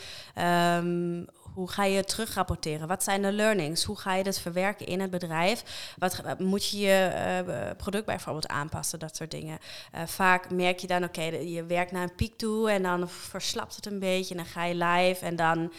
[0.78, 2.88] um, hoe ga je terugrapporteren?
[2.88, 3.84] Wat zijn de learnings?
[3.84, 5.64] Hoe ga je dat verwerken in het bedrijf?
[5.98, 9.00] Wat moet je je uh, product bijvoorbeeld aanpassen?
[9.00, 9.58] Dat soort dingen.
[9.96, 13.10] Uh, vaak merk je dan, oké, okay, je werkt naar een piek toe en dan
[13.10, 14.36] verslapt het een beetje.
[14.36, 15.72] En dan ga je live en dan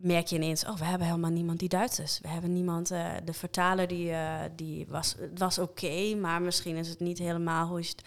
[0.00, 2.18] merk je ineens, oh, we hebben helemaal niemand die Duits is.
[2.22, 6.76] We hebben niemand, uh, de vertaler die, uh, die was, het was oké, maar misschien
[6.76, 8.04] is het niet helemaal hoe je het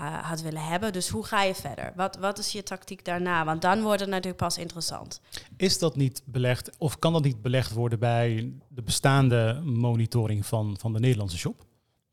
[0.00, 0.92] uh, had willen hebben.
[0.92, 1.92] Dus hoe ga je verder?
[1.96, 3.44] Wat, wat is je tactiek daarna?
[3.44, 5.20] Want dan wordt het natuurlijk pas interessant.
[5.56, 10.76] Is dat niet belegd, of kan dat niet belegd worden bij de bestaande monitoring van,
[10.80, 11.66] van de Nederlandse shop?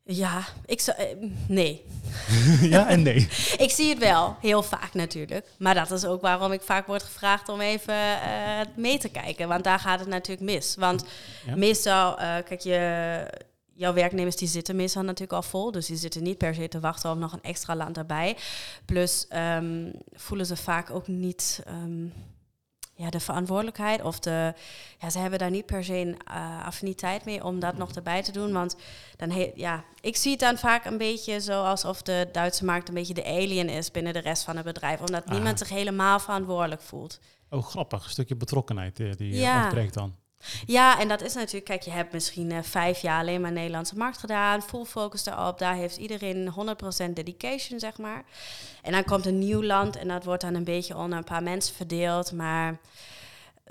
[0.08, 1.84] Ja, ik zou, uh, nee.
[2.74, 3.28] ja en nee.
[3.66, 5.46] ik zie het wel, heel vaak natuurlijk.
[5.58, 9.48] Maar dat is ook waarom ik vaak word gevraagd om even uh, mee te kijken.
[9.48, 10.74] Want daar gaat het natuurlijk mis.
[10.78, 11.04] Want
[11.46, 11.56] ja.
[11.56, 13.30] meestal, uh, kijk, je,
[13.72, 15.72] jouw werknemers die zitten meestal natuurlijk al vol.
[15.72, 18.36] Dus die zitten niet per se te wachten op nog een extra land erbij.
[18.84, 21.62] Plus um, voelen ze vaak ook niet...
[21.68, 22.12] Um,
[22.96, 24.54] ja, de verantwoordelijkheid of de,
[24.98, 28.22] ja, ze hebben daar niet per se een uh, affiniteit mee om dat nog erbij
[28.22, 28.52] te doen.
[28.52, 28.76] Want
[29.16, 32.88] dan, he, ja, ik zie het dan vaak een beetje zo alsof de Duitse markt
[32.88, 35.00] een beetje de alien is binnen de rest van het bedrijf.
[35.00, 35.32] Omdat ah.
[35.32, 37.20] niemand zich helemaal verantwoordelijk voelt.
[37.50, 38.04] Oh, grappig.
[38.04, 39.64] Een stukje betrokkenheid die, die ja.
[39.64, 40.14] optreedt dan.
[40.66, 43.96] Ja, en dat is natuurlijk, kijk, je hebt misschien uh, vijf jaar alleen maar Nederlandse
[43.96, 45.58] markt gedaan, full focus daarop.
[45.58, 46.52] Daar heeft iedereen
[47.08, 48.24] 100% dedication, zeg maar.
[48.82, 51.42] En dan komt een nieuw land en dat wordt dan een beetje onder een paar
[51.42, 52.78] mensen verdeeld, maar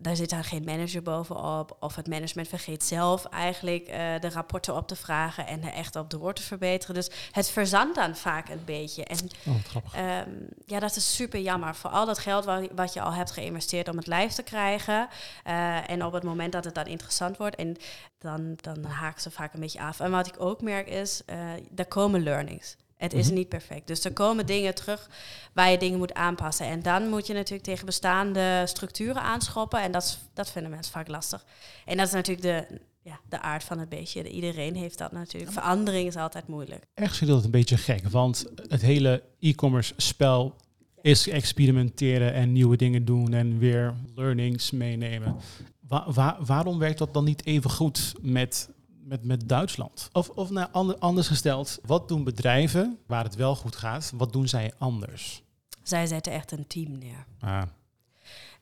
[0.01, 1.77] daar zit dan geen manager bovenop.
[1.79, 5.95] Of het management vergeet zelf eigenlijk uh, de rapporten op te vragen en er echt
[5.95, 6.95] op door te verbeteren.
[6.95, 9.03] Dus het verzandt dan vaak een beetje.
[9.03, 11.75] En oh, um, ja, dat is super jammer.
[11.75, 15.07] Voor al dat geld wat, wat je al hebt geïnvesteerd om het live te krijgen.
[15.47, 17.77] Uh, en op het moment dat het dan interessant wordt, en
[18.17, 19.99] dan, dan haken ze vaak een beetje af.
[19.99, 21.35] En wat ik ook merk is, uh,
[21.75, 22.75] er komen learnings.
[22.97, 23.87] Het is niet perfect.
[23.87, 25.09] Dus er komen dingen terug
[25.53, 26.65] waar je dingen moet aanpassen.
[26.65, 29.81] En dan moet je natuurlijk tegen bestaande structuren aanschoppen.
[29.81, 31.45] En dat, is, dat vinden mensen vaak lastig.
[31.85, 34.29] En dat is natuurlijk de, ja, de aard van het beestje.
[34.29, 35.51] Iedereen heeft dat natuurlijk.
[35.51, 36.85] Verandering is altijd moeilijk.
[36.93, 38.07] Echt zit dat een beetje gek.
[38.07, 40.55] Want het hele e-commerce spel
[41.01, 45.35] is experimenteren en nieuwe dingen doen en weer learnings meenemen.
[45.87, 48.69] Wa wa waarom werkt dat dan niet even goed met
[49.05, 50.09] met, met Duitsland?
[50.11, 54.47] Of, of nou, anders gesteld, wat doen bedrijven waar het wel goed gaat, wat doen
[54.47, 55.43] zij anders?
[55.83, 57.25] Zij zetten echt een team neer.
[57.39, 57.61] Ah.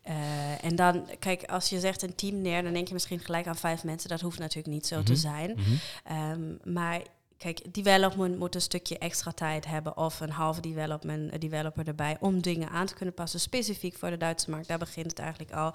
[0.07, 3.47] Uh, en dan, kijk, als je zegt een team neer, dan denk je misschien gelijk
[3.47, 4.09] aan vijf mensen.
[4.09, 5.13] Dat hoeft natuurlijk niet zo mm -hmm.
[5.13, 5.49] te zijn.
[5.55, 6.31] Mm -hmm.
[6.31, 7.01] um, maar
[7.43, 12.41] kijk, development moet een stukje extra tijd hebben of een halve development, developer erbij om
[12.41, 14.67] dingen aan te kunnen passen, specifiek voor de Duitse markt.
[14.67, 15.73] Daar begint het eigenlijk al.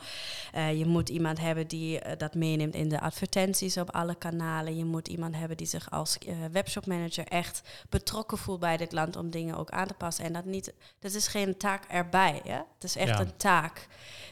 [0.55, 4.77] Uh, je moet iemand hebben die uh, dat meeneemt in de advertenties op alle kanalen.
[4.77, 8.93] Je moet iemand hebben die zich als uh, webshop manager echt betrokken voelt bij dit
[8.93, 10.25] land om dingen ook aan te passen.
[10.25, 12.41] En dat niet, dat is geen taak erbij.
[12.45, 12.55] Hè?
[12.75, 13.21] Het is echt Ja.
[13.21, 13.87] een taak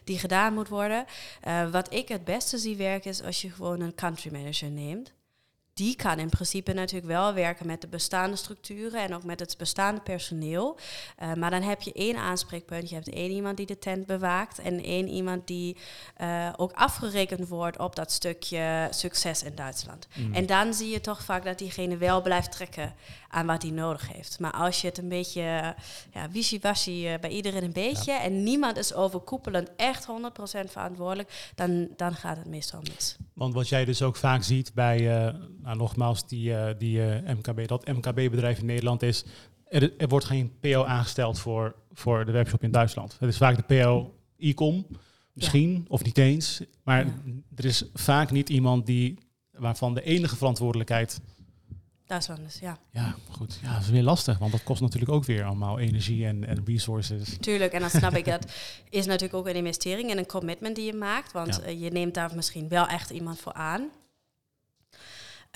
[0.05, 1.05] die gedaan moet worden.
[1.70, 5.14] Wat ik het beste zie werken is als je gewoon een country manager neemt
[5.76, 9.54] die kan in principe natuurlijk wel werken met de bestaande structuren en ook met het
[9.58, 10.78] bestaande personeel.
[11.22, 12.88] Uh, maar dan heb je één aanspreekpunt.
[12.88, 15.76] Je hebt één iemand die de tent bewaakt en één iemand die
[16.20, 20.08] uh, ook afgerekend wordt op dat stukje succes in Duitsland.
[20.14, 20.34] Mm.
[20.34, 22.94] En dan zie je toch vaak dat diegene wel blijft trekken
[23.28, 24.38] aan wat hij nodig heeft.
[24.38, 25.74] Maar als je het een beetje
[26.12, 28.22] ja, wishy-washy uh, bij iedereen een beetje ja.
[28.22, 30.10] en niemand is overkoepelend echt 100%
[30.70, 33.16] verantwoordelijk, dan, dan gaat het meestal mis.
[33.32, 35.34] Want wat jij dus ook vaak ziet bij, uh,
[35.66, 39.24] nou, nogmaals, die, uh, die uh, MKB, dat MKB-bedrijf in Nederland is,
[39.68, 43.16] er, er, wordt geen PO aangesteld voor, voor de webshop in Duitsland.
[43.20, 44.87] Het is vaak de PO e-com,
[45.33, 45.83] misschien, ja.
[45.88, 46.61] of niet eens.
[46.83, 47.12] Maar ja.
[47.55, 49.18] er is vaak niet iemand die,
[49.50, 51.20] waarvan de enige verantwoordelijkheid
[52.05, 52.79] Duitslanders, ja.
[52.90, 53.59] Ja, goed.
[53.62, 56.62] Ja, dat is weer lastig, want dat kost natuurlijk ook weer allemaal energie en, en
[56.64, 57.37] resources.
[57.40, 58.52] Tuurlijk, en dan snap ik dat
[58.90, 61.33] is natuurlijk ook een investering en een commitment die je maakt.
[61.33, 61.62] Want Ja.
[61.62, 63.90] eh, je neemt daar misschien wel echt iemand voor aan.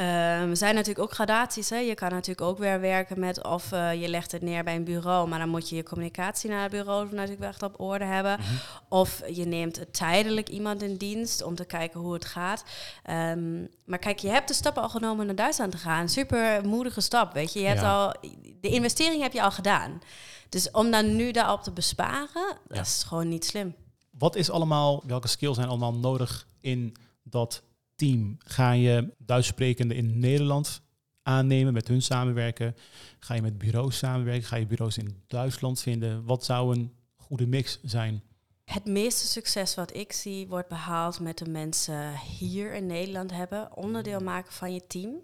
[0.00, 1.70] Ehm, er zijn natuurlijk ook gradaties.
[1.70, 1.76] Hè.
[1.78, 4.84] Je kan natuurlijk ook weer werken met of eh, je legt het neer bij een
[4.84, 8.04] bureau, maar dan moet je je communicatie naar het bureau natuurlijk wel echt op orde
[8.04, 8.38] hebben.
[8.40, 8.48] Mhm.
[8.88, 12.64] Of je neemt tijdelijk iemand in dienst om te kijken hoe het gaat.
[13.02, 16.08] Ehm, maar kijk, je hebt de stap al genomen naar Duitsland te gaan.
[16.08, 17.60] Super moedige stap, weet je.
[17.60, 17.92] je hebt Ja.
[18.04, 18.14] al,
[18.60, 20.00] de investering heb je al gedaan.
[20.48, 22.28] Dus om dan nu daarop te besparen,
[22.68, 22.76] Ja.
[22.76, 23.74] dat is gewoon niet slim.
[24.10, 27.62] Wat is allemaal, welke skills zijn allemaal nodig in dat
[28.00, 28.36] team?
[28.38, 30.82] Ga je Duits sprekende in Nederland
[31.22, 32.74] aannemen, met hun samenwerken?
[33.18, 34.48] Ga je met bureaus samenwerken?
[34.48, 36.24] Ga je bureaus in Duitsland vinden?
[36.24, 38.22] Wat zou een goede mix zijn?
[38.64, 43.76] Het meeste succes wat ik zie wordt behaald met de mensen hier in Nederland hebben.
[43.76, 45.14] Onderdeel maken van je team.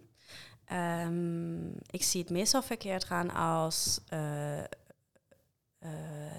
[0.65, 4.63] Ehm, ik zie het meestal verkeerd gaan als eh,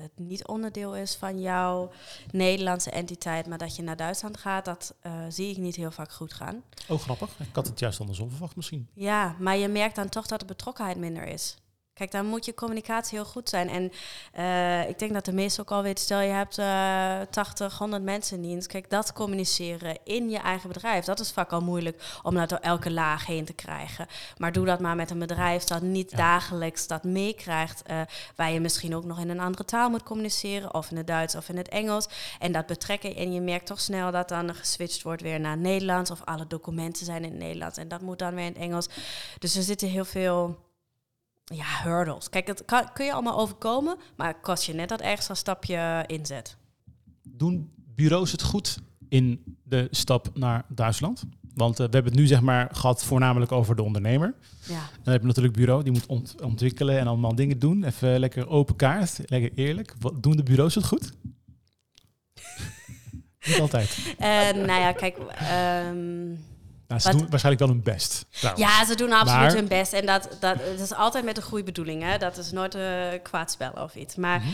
[0.01, 1.91] het niet onderdeel is van jouw
[2.31, 4.65] Nederlandse entiteit, maar dat je naar Duitsland gaat.
[4.65, 6.63] Dat eh, zie ik niet heel vaak goed gaan.
[6.87, 7.29] Oh, grappig.
[7.39, 8.87] Ik had het juist andersom verwacht misschien.
[8.93, 11.57] Ja, maar je merkt dan toch dat de betrokkenheid minder is.
[11.97, 13.69] Kijk, dan moet je communicatie heel goed zijn.
[13.69, 13.91] En
[14.33, 18.03] eh, ik denk dat de meesten ook al weten, stel je hebt eh 80, 100
[18.03, 18.67] mensen in dienst.
[18.67, 22.57] Kijk, dat communiceren in je eigen bedrijf, dat is vaak al moeilijk om dat door
[22.59, 24.07] elke laag heen te krijgen.
[24.37, 26.17] Maar doe dat maar met een bedrijf dat niet Ja.
[26.17, 27.81] dagelijks dat meekrijgt.
[27.81, 28.01] eh,
[28.35, 31.35] waar je misschien ook nog in een andere taal moet communiceren, of in het Duits
[31.35, 32.07] of in het Engels.
[32.39, 33.15] En dat betrekken.
[33.15, 36.11] En je merkt toch snel dat dan geswitcht wordt weer naar Nederlands.
[36.11, 37.77] Of alle documenten zijn in het Nederlands.
[37.77, 38.87] En dat moet dan weer in het Engels.
[39.39, 40.57] Dus er zitten heel veel
[41.53, 42.29] ja, hurdles.
[42.29, 43.97] Kijk, dat kan, kun je allemaal overkomen.
[44.15, 46.57] Maar het kost je net dat extra stapje inzet.
[47.29, 48.79] Doen bureaus het goed
[49.09, 51.23] in de stap naar Duitsland?
[51.53, 54.33] Want eh, we hebben het nu zeg maar gehad voornamelijk over de ondernemer.
[54.67, 54.89] Ja.
[55.03, 57.83] Dan heb je natuurlijk bureau, die moet ont- ontwikkelen en allemaal dingen doen.
[57.83, 59.93] Even lekker open kaart, lekker eerlijk.
[59.99, 61.11] Wat, doen de bureaus het goed?
[63.47, 64.15] Niet altijd.
[64.17, 65.17] En nou ja, kijk...
[65.17, 66.35] ehm,
[66.87, 68.25] Nou, ze Wat- doen waarschijnlijk wel hun best.
[68.29, 68.65] trouwens.
[68.65, 69.93] Ja, ze doen absoluut Maar- hun best.
[69.93, 72.03] En dat, dat, dat is altijd met een goede bedoeling.
[72.03, 72.17] Hè?
[72.17, 74.15] Dat is nooit een kwaad spel of iets.
[74.15, 74.49] Maar Mhm.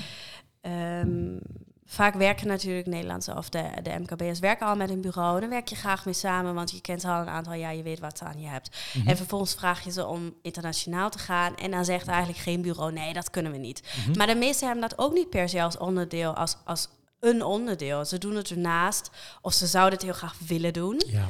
[0.62, 1.38] ehm,
[1.86, 5.39] vaak werken natuurlijk Nederlandse of de, de MKB'ers werken al met een bureau.
[5.39, 7.76] Dan werk je graag mee samen, want je kent ze al een aantal jaar.
[7.76, 8.78] Je weet wat ze aan je hebt.
[8.93, 9.08] Mhm.
[9.08, 11.56] En vervolgens vraag je ze om internationaal te gaan.
[11.56, 13.82] En dan zegt eigenlijk geen bureau, nee, dat kunnen we niet.
[14.08, 14.17] Mhm.
[14.17, 16.88] Maar de meesten hebben dat ook niet per se als onderdeel, als, als
[17.19, 18.06] een onderdeel.
[18.06, 19.10] Ze doen het ernaast,
[19.41, 21.02] of ze zouden het heel graag willen doen.
[21.08, 21.28] Ja.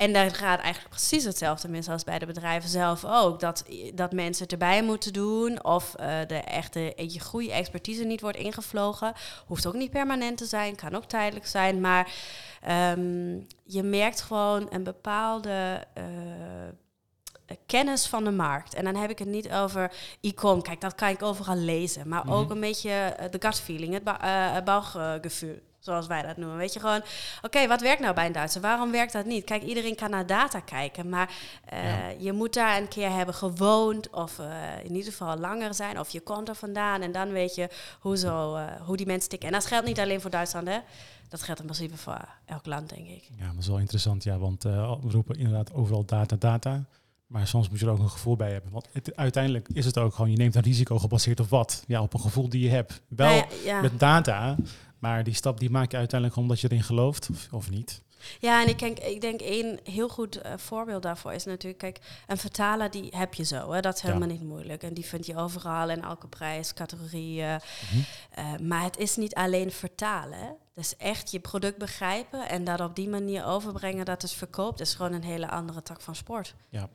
[0.00, 3.40] En daar gaat eigenlijk precies hetzelfde mis als bij de bedrijven zelf ook.
[3.40, 5.64] Dat, dat mensen het erbij moeten doen.
[5.64, 9.12] Of eh, de echte je goede expertise niet wordt ingevlogen.
[9.46, 11.80] Hoeft ook niet permanent te zijn, kan ook tijdelijk zijn.
[11.80, 12.12] Maar
[12.60, 15.86] ehm, je merkt gewoon een bepaalde.
[15.94, 16.04] eh,
[17.66, 18.74] kennis van de markt.
[18.74, 20.62] En dan heb ik het niet over e-com.
[20.62, 22.08] Kijk, dat kan ik overal lezen.
[22.08, 22.34] Maar Mhm.
[22.34, 24.20] ook een beetje eh, de gut feeling, het, ba-.
[25.80, 26.56] Zoals wij dat noemen.
[26.56, 27.02] Weet je gewoon,
[27.42, 28.60] oké, wat werkt nou bij een Duitser?
[28.60, 29.44] Waarom werkt dat niet?
[29.44, 31.08] Kijk, iedereen kan naar data kijken.
[31.08, 31.30] Maar
[31.64, 32.14] eh, Ja.
[32.18, 34.10] je moet daar een keer hebben gewoond.
[34.10, 34.46] Of eh,
[34.84, 35.98] in ieder geval langer zijn.
[36.00, 37.02] Of je komt er vandaan.
[37.02, 37.68] En dan weet je
[38.00, 39.48] hoe, zo, eh, hoe die mensen tikken.
[39.48, 40.78] En dat geldt niet alleen voor Duitsland, hè.
[41.28, 43.28] Dat geldt in principe voor elk land, denk ik.
[43.38, 44.24] ja, dat is wel interessant.
[44.24, 46.84] Ja, want we roepen inderdaad overal data, data.
[47.26, 48.72] Maar soms moet je er ook een gevoel bij hebben.
[48.72, 51.84] Want het, uiteindelijk is het ook gewoon, je neemt een risico gebaseerd op wat?
[51.86, 53.00] Ja, op een gevoel die je hebt.
[53.08, 53.80] Wel Nou ja, ja.
[53.80, 54.56] met data,
[55.00, 58.02] maar die stap die maak je uiteindelijk omdat je erin gelooft of, of niet.
[58.40, 61.98] Ja, en ik denk, ik denk één heel goed eh, voorbeeld daarvoor is natuurlijk, kijk,
[62.26, 64.06] een vertaler die heb je zo, hè, dat is Ja.
[64.06, 64.82] helemaal niet moeilijk.
[64.82, 67.42] En die vind je overal in elke prijscategorie.
[67.42, 67.54] eh,
[67.90, 68.00] Mhm.
[68.30, 70.56] eh, maar het is niet alleen vertalen.
[70.74, 74.94] Dus echt je product begrijpen en dat op die manier overbrengen dat het verkoopt, is
[74.94, 76.54] gewoon een hele andere tak van sport.
[76.68, 76.88] Ja.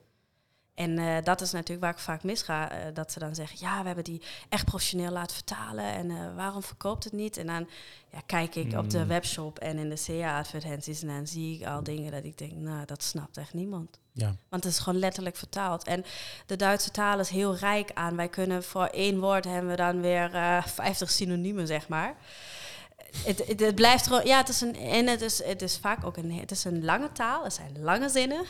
[0.75, 2.71] En eh, dat is natuurlijk waar ik vaak misga.
[2.71, 5.83] eh, dat ze dan zeggen, ja, we hebben die echt professioneel laten vertalen.
[5.85, 7.37] En eh, waarom verkoopt het niet?
[7.37, 7.67] En dan
[8.11, 9.07] ja, kijk ik op de Mm.
[9.07, 11.01] webshop en in de CA-advertenties.
[11.01, 13.99] En dan zie ik al dingen dat ik denk, nou, dat snapt echt niemand.
[14.11, 15.83] Ja, Want het is gewoon letterlijk vertaald.
[15.83, 16.05] En
[16.45, 18.15] de Duitse taal is heel rijk aan.
[18.15, 22.15] Wij kunnen voor één woord hebben we dan weer eh 50 synoniemen, zeg maar.
[23.25, 26.05] Het, het, het blijft gewoon, ja, het is een, en het is, het is vaak
[26.05, 27.43] ook een, het is een lange taal.
[27.43, 28.45] Het zijn lange zinnen.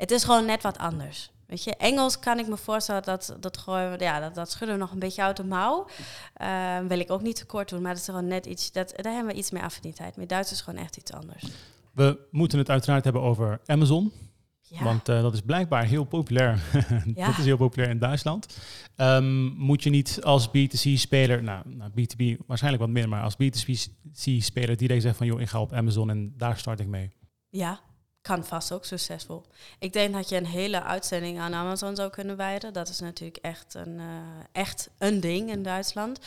[0.00, 1.30] Het is gewoon net wat anders.
[1.46, 4.82] Weet je, Engels kan ik me voorstellen dat dat we, ja, dat, dat schudden we
[4.82, 5.86] nog een beetje uit de mouw.
[6.34, 9.12] Eh, wil ik ook niet tekort doen, maar dat is gewoon net iets, dat, daar
[9.12, 10.26] hebben we iets meer affiniteit mee.
[10.26, 11.44] Duits is gewoon echt iets anders.
[11.92, 14.12] we moeten het uiteraard hebben over Amazon.
[14.60, 14.84] Ja.
[14.84, 16.58] Want eh, dat is blijkbaar heel populair.
[17.14, 17.26] Ja.
[17.26, 18.58] dat is heel populair in Duitsland.
[18.96, 24.76] Ehm, moet je niet als B2C-speler, nou, nou, B2B waarschijnlijk wat minder, maar als B2C-speler
[24.76, 27.10] direct zeggen van joh, ik ga op Amazon en daar start ik mee.
[27.48, 27.80] Ja,
[28.22, 29.44] kan vast ook succesvol.
[29.78, 32.72] Ik denk dat je een hele uitzending aan Amazon zou kunnen wijden.
[32.72, 34.04] Dat is natuurlijk echt een, uh,
[34.52, 36.18] echt een ding in Duitsland.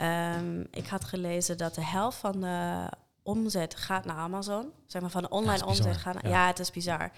[0.00, 2.88] Um, ik had gelezen dat de helft van de
[3.22, 4.72] omzet gaat naar Amazon.
[4.86, 6.28] Zeg maar van de online omzet gaat naar...
[6.28, 6.40] Ja.
[6.40, 7.10] ja, het is bizar.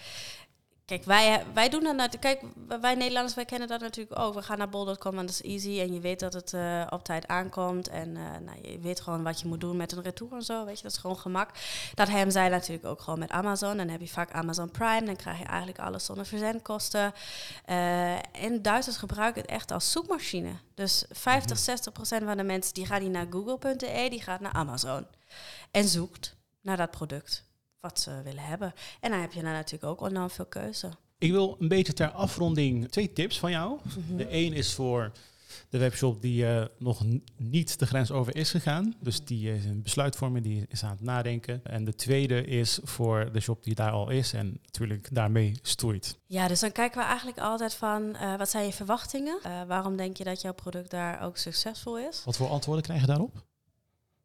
[0.85, 2.41] Kijk, wij, wij doen dat natuurlijk.
[2.41, 4.35] Kijk, wij Nederlanders, wij kennen dat natuurlijk ook.
[4.35, 5.81] We gaan naar bol.com en dat is easy.
[5.81, 7.89] En je weet dat het uh, op tijd aankomt.
[7.89, 10.65] En uh, nou, je weet gewoon wat je moet doen met een retour en zo.
[10.65, 11.51] Weet je, dat is gewoon gemak.
[11.95, 13.77] Dat hebben zij natuurlijk ook gewoon met Amazon.
[13.77, 15.05] Dan heb je vaak Amazon Prime.
[15.05, 17.13] Dan krijg je eigenlijk alles zonder verzendkosten.
[17.69, 20.53] Uh, en Duitsers gebruiken het echt als zoekmachine.
[20.75, 24.53] Dus 50, 60 procent van de mensen die gaan niet naar google.de, die gaat naar
[24.53, 25.07] Amazon.
[25.71, 27.51] En zoekt naar dat product
[27.83, 28.75] wat ze willen hebben.
[29.01, 30.91] En dan heb je dan natuurlijk ook enorm veel keuze.
[31.19, 33.79] Ik wil een beetje ter afronding twee tips van jou.
[33.83, 34.17] Mhm.
[34.17, 35.13] De een is voor
[35.69, 37.05] de webshop die uh, nog
[37.37, 38.95] niet de grens over is gegaan.
[39.01, 41.61] Dus die is een besluitvorming, die is aan het nadenken.
[41.65, 46.19] En de tweede is voor de shop die daar al is en natuurlijk daarmee stoeit.
[46.27, 49.39] Ja, dus dan kijken we eigenlijk altijd van, uh, wat zijn je verwachtingen?
[49.47, 52.23] Uh, waarom denk je dat jouw product daar ook succesvol is?
[52.25, 53.45] Wat voor antwoorden krijg je daarop?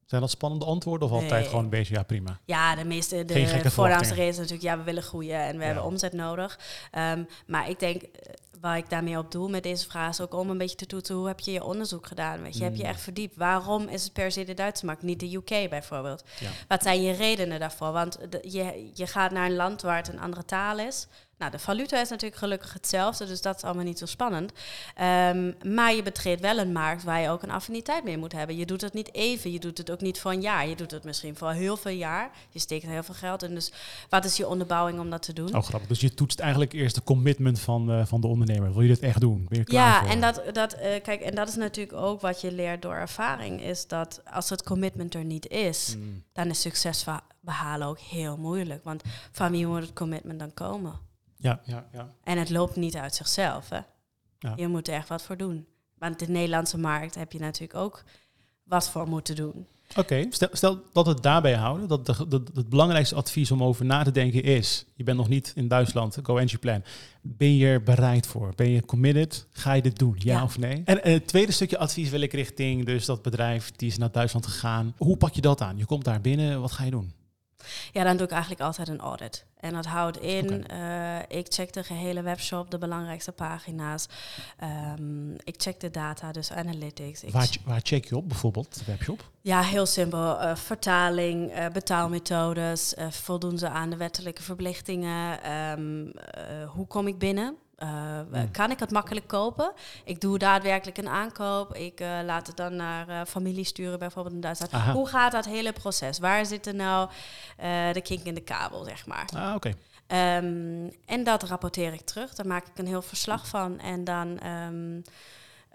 [0.08, 2.40] Zijn dat spannende antwoorden of altijd gewoon een beetje ja prima?
[2.46, 5.84] Ja, de meeste de voornaamste reden is natuurlijk ja we willen groeien en we hebben
[5.84, 6.60] omzet nodig.
[6.98, 10.34] Um, maar ik denk eh, waar ik daarmee op doe met deze vraag is ook
[10.34, 12.42] om een beetje te toetsen hoe heb je je onderzoek gedaan?
[12.42, 12.90] Weet je, heb je mm.
[12.90, 13.36] echt verdiept?
[13.36, 16.24] Waarom is het per se de Duitse markt, niet de UK bijvoorbeeld?
[16.40, 16.50] Ja.
[16.68, 17.92] Wat zijn je redenen daarvoor?
[17.92, 21.08] Want je, je gaat naar een land waar het een andere taal is.
[21.38, 24.52] Nou, de valuta is natuurlijk gelukkig hetzelfde, dus dat is allemaal niet zo spannend.
[25.02, 28.58] Um, maar je betreedt wel een markt waar je ook een affiniteit mee moet hebben.
[28.58, 30.68] Je doet het niet even, je doet het ook niet voor een jaar.
[30.68, 32.32] Je doet het misschien voor heel veel jaar.
[32.50, 33.54] Je steekt heel veel geld in.
[33.54, 33.72] Dus
[34.10, 35.56] wat is je onderbouwing om dat te doen?
[35.56, 35.90] Oh, grappig.
[35.90, 38.74] Dus je toetst eigenlijk eerst de commitment van, uh, van de ondernemer.
[38.74, 39.46] Wil je dit echt doen?
[39.50, 42.42] Ben je klaar ja, en dat, dat, uh, kijk, en dat is natuurlijk ook wat
[42.42, 43.62] je leert door ervaring.
[43.62, 46.24] Is dat als het commitment er niet is, mm.
[46.34, 47.06] dan is succes
[47.40, 48.84] behalen ook heel moeilijk.
[48.84, 51.07] Want van wie moet het commitment dan komen?
[51.38, 52.10] Ja, ja, ja.
[52.24, 53.70] En het loopt niet uit zichzelf.
[53.70, 53.80] Hè?
[54.40, 54.54] Ja.
[54.56, 55.68] Je moet er echt wat voor doen.
[55.98, 58.04] Want de Nederlandse markt heb je natuurlijk ook
[58.64, 59.68] wat voor moeten doen.
[59.96, 61.88] Oké, stel, stel, dat we het daarbij houden.
[61.88, 62.18] Dat, dat,
[62.54, 66.18] het belangrijkste advies om over na te denken is: je bent nog niet in Duitsland,
[66.24, 66.84] go entry plan.
[67.22, 68.54] Ben je er bereid voor?
[68.56, 69.48] Ben je committed?
[69.52, 70.16] Ga je dit doen?
[70.20, 70.82] Ja, of nee?
[70.86, 74.12] En, en, het tweede stukje advies wil ik richting dus dat bedrijf die is naar
[74.12, 74.94] Duitsland gegaan.
[74.98, 75.78] Hoe pak je dat aan?
[75.78, 77.12] Je komt daar binnen, wat ga je doen?
[77.92, 79.46] Ja, dan doe ik eigenlijk altijd een audit.
[79.60, 81.20] En dat houdt in, okay.
[81.30, 84.08] uh, ik check de gehele webshop, de belangrijkste pagina's.
[85.00, 87.24] Um, ik check de data, dus analytics.
[87.32, 89.30] Waar, waar, check je op bijvoorbeeld, de webshop?
[89.42, 90.42] Ja, heel simpel.
[90.42, 95.52] Uh, vertaling, uh, betaalmethodes, voldoen ze aan de wettelijke verplichtingen?
[95.52, 96.12] Um,
[96.68, 97.58] hoe kom ik binnen?
[97.84, 98.20] Uh,
[98.52, 99.72] Kan ik het makkelijk kopen?
[100.04, 101.76] Ik doe daadwerkelijk een aankoop.
[101.76, 104.74] Ik uh, laat het dan naar uh, familie sturen, bijvoorbeeld in Duitsland.
[104.74, 104.92] Aha.
[104.94, 106.20] Hoe gaat dat hele proces?
[106.20, 107.10] Waar zitten nou
[107.94, 109.30] de kink in de kabel, zeg maar?
[109.36, 109.74] Ah, oké.
[110.08, 110.38] Okay.
[110.38, 112.36] Um, en dat rapporteer ik terug.
[112.36, 113.80] Daar maak ik een heel verslag van.
[113.80, 114.40] En dan...
[114.48, 115.04] Um,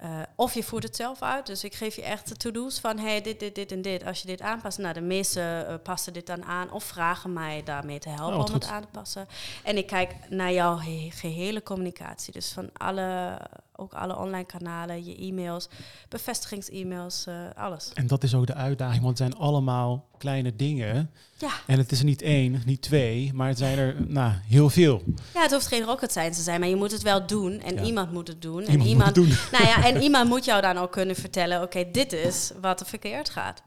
[0.02, 1.46] uh, of je voert het zelf uit.
[1.46, 4.04] Dus ik geef je echt de to-do's van hey, dit, dit, dit en dit.
[4.04, 7.62] Als je dit aanpast, nou de meeste uh, passen dit dan aan of vragen mij
[7.62, 9.28] daarmee te helpen oh, om het aan te passen.
[9.62, 12.32] En ik kijk naar jouw he gehele communicatie.
[12.32, 13.38] Dus van alle
[13.82, 15.68] ook alle online kanalen, je e-mails,
[16.08, 17.90] bevestigings-e-mails, uh, alles.
[17.94, 21.10] En dat is ook de uitdaging, want het zijn allemaal kleine dingen.
[21.38, 21.50] Ja.
[21.66, 25.02] En het is er niet één, niet twee, maar het zijn er nou, heel veel.
[25.34, 27.74] Ja, het hoeft geen rocket science te zijn, maar je moet het wel doen en
[27.74, 27.82] ja.
[27.82, 28.60] iemand moet het doen.
[28.60, 29.58] Iemand en iemand, moet het doen.
[29.58, 32.86] Nou ja, en iemand moet jou dan ook kunnen vertellen, oké, dit is wat er
[32.86, 33.62] verkeerd gaat.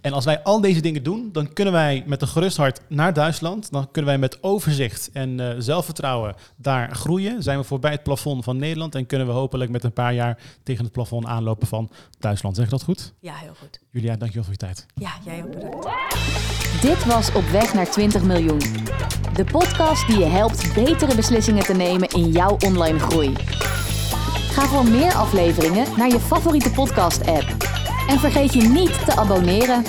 [0.00, 3.12] En als wij al deze dingen doen, dan kunnen wij met een gerust hart naar
[3.12, 3.70] Duitsland.
[3.70, 7.42] Dan kunnen wij met overzicht en uh, zelfvertrouwen daar groeien.
[7.42, 10.38] Zijn we voorbij het plafond van Nederland en kunnen we hopelijk met een paar jaar
[10.62, 12.56] tegen het plafond aanlopen van Duitsland.
[12.56, 13.12] Zeg dat goed?
[13.20, 13.80] Ja, heel goed.
[13.90, 14.86] Julia, dankjewel voor je tijd.
[14.94, 15.88] Ja, jij ook bedankt.
[16.80, 18.58] Dit was Op weg naar 20 miljoen.
[19.34, 23.34] De podcast die je helpt betere beslissingen te nemen in jouw online groei.
[24.50, 27.56] Ga voor meer afleveringen naar je favoriete podcast-app.
[28.10, 29.84] En vergeet je niet te abonneren.